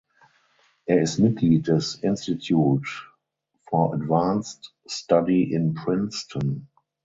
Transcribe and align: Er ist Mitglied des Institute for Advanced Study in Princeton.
Er 0.87 0.99
ist 0.99 1.19
Mitglied 1.19 1.67
des 1.67 1.93
Institute 1.93 2.89
for 3.69 3.93
Advanced 3.93 4.73
Study 4.87 5.43
in 5.53 5.75
Princeton. 5.75 6.69